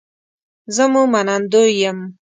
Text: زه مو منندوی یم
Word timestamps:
زه 0.75 0.83
مو 0.91 1.03
منندوی 1.13 1.71
یم 1.81 1.99